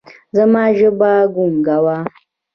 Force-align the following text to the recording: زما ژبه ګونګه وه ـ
زما 0.35 0.63
ژبه 0.77 1.11
ګونګه 1.35 1.77
وه 1.83 1.97
ـ 2.05 2.13